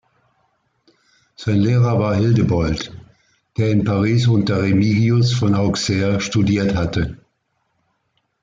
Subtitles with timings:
[1.35, 2.91] Sein Lehrer war Hildebold,
[3.59, 7.19] der in Paris unter Remigius von Auxerre studiert hatte.